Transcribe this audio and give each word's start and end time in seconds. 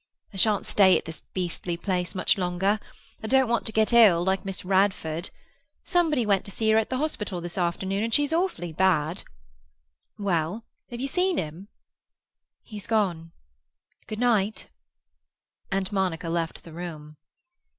I 0.33 0.37
shan't 0.37 0.65
stay 0.65 0.97
at 0.97 1.05
this 1.05 1.21
beastly 1.35 1.77
place 1.77 2.15
much 2.15 2.35
longer. 2.35 2.79
I 3.21 3.27
don't 3.27 3.47
want 3.47 3.67
to 3.67 3.71
get 3.71 3.93
ill, 3.93 4.23
like 4.23 4.43
Miss 4.43 4.65
Radford. 4.65 5.29
Somebody 5.83 6.25
went 6.25 6.43
to 6.45 6.49
see 6.49 6.71
her 6.71 6.79
at 6.79 6.89
the 6.89 6.97
hospital 6.97 7.39
this 7.39 7.55
afternoon, 7.55 8.03
and 8.05 8.11
she's 8.11 8.33
awfully 8.33 8.73
bad. 8.73 9.23
Well, 10.17 10.65
have 10.89 10.99
you 11.01 11.05
seen 11.07 11.37
him?" 11.37 11.67
"He's 12.63 12.87
gone. 12.87 13.31
Good 14.07 14.17
night." 14.17 14.69
And 15.71 15.91
Monica 15.91 16.29
left 16.29 16.63
the 16.63 16.73
room. 16.73 17.17